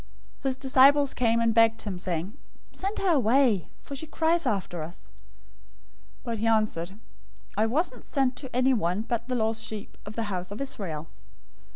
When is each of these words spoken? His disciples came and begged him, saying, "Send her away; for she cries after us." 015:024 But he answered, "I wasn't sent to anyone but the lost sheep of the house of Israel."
His 0.41 0.57
disciples 0.57 1.13
came 1.13 1.39
and 1.39 1.53
begged 1.53 1.83
him, 1.83 1.99
saying, 1.99 2.35
"Send 2.71 2.97
her 2.97 3.11
away; 3.13 3.69
for 3.79 3.95
she 3.95 4.07
cries 4.07 4.47
after 4.47 4.81
us." 4.81 5.09
015:024 6.21 6.23
But 6.23 6.37
he 6.39 6.47
answered, 6.47 6.99
"I 7.55 7.67
wasn't 7.67 8.03
sent 8.03 8.35
to 8.37 8.49
anyone 8.55 9.03
but 9.03 9.27
the 9.27 9.35
lost 9.35 9.63
sheep 9.63 9.99
of 10.07 10.15
the 10.15 10.23
house 10.33 10.49
of 10.49 10.59
Israel." 10.59 11.07